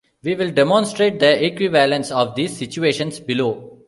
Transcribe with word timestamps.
We 0.23 0.33
will 0.33 0.49
demonstrate 0.49 1.19
the 1.19 1.45
equivalence 1.45 2.09
of 2.09 2.33
these 2.33 2.57
situations 2.57 3.19
below. 3.19 3.77